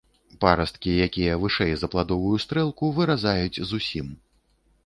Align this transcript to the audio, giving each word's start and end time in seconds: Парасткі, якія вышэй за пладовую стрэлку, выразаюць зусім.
Парасткі, 0.45 0.91
якія 1.07 1.35
вышэй 1.43 1.73
за 1.81 1.89
пладовую 1.97 2.35
стрэлку, 2.47 2.91
выразаюць 2.97 3.63
зусім. 3.75 4.13